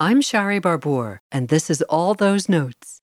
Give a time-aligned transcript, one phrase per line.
[0.00, 3.00] I'm Shari Barbour, and this is All Those Notes.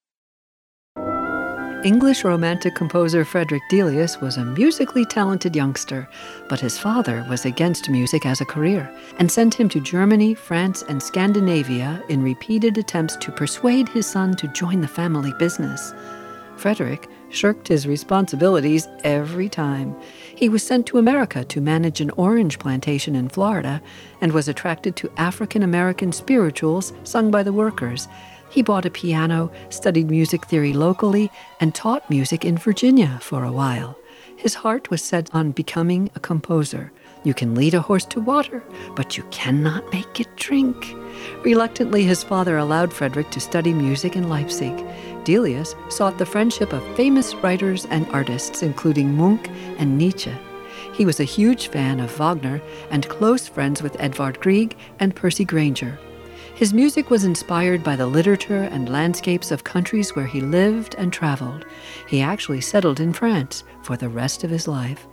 [1.84, 6.08] English Romantic composer Frederick Delius was a musically talented youngster,
[6.48, 8.90] but his father was against music as a career
[9.20, 14.34] and sent him to Germany, France, and Scandinavia in repeated attempts to persuade his son
[14.38, 15.94] to join the family business.
[16.58, 19.96] Frederick shirked his responsibilities every time.
[20.36, 23.82] He was sent to America to manage an orange plantation in Florida
[24.22, 28.08] and was attracted to African American spirituals sung by the workers
[28.56, 31.30] he bought a piano, studied music theory locally,
[31.60, 33.98] and taught music in Virginia for a while.
[34.38, 36.94] His heart was set on becoming a composer.
[37.26, 38.64] You can lead a horse to water,
[38.96, 40.96] but you cannot make it drink.
[41.44, 44.86] Reluctantly, his father allowed Frederick to study music in Leipzig.
[45.24, 49.48] Delius sought the friendship of famous writers and artists, including Munch
[49.80, 50.32] and Nietzsche.
[50.94, 52.62] He was a huge fan of Wagner
[52.92, 55.98] and close friends with Edvard Grieg and Percy Grainger.
[56.54, 61.12] His music was inspired by the literature and landscapes of countries where he lived and
[61.12, 61.66] traveled.
[62.08, 65.08] He actually settled in France for the rest of his life.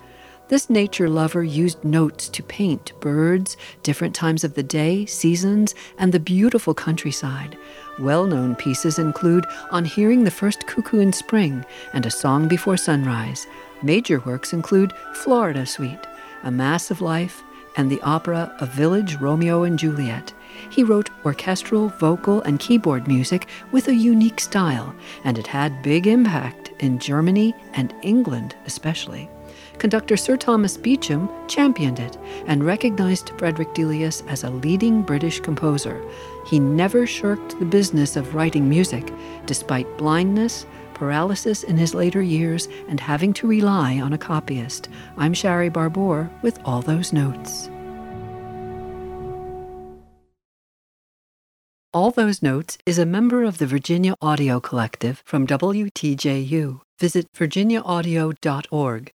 [0.52, 6.12] This nature lover used notes to paint birds, different times of the day, seasons, and
[6.12, 7.56] the beautiful countryside.
[7.98, 11.64] Well known pieces include On Hearing the First Cuckoo in Spring
[11.94, 13.46] and A Song Before Sunrise.
[13.82, 16.06] Major works include Florida Suite,
[16.44, 17.42] A Mass of Life,
[17.78, 20.34] and the opera A Village Romeo and Juliet.
[20.68, 26.06] He wrote orchestral, vocal, and keyboard music with a unique style, and it had big
[26.06, 29.30] impact in Germany and England especially.
[29.78, 36.02] Conductor Sir Thomas Beecham championed it and recognized Frederick Delius as a leading British composer.
[36.46, 39.12] He never shirked the business of writing music,
[39.46, 44.88] despite blindness, paralysis in his later years, and having to rely on a copyist.
[45.16, 47.68] I'm Shari Barbour with all those notes.
[51.94, 56.80] All Those Notes is a member of the Virginia Audio Collective from WTJU.
[56.98, 59.12] Visit virginiaaudio.org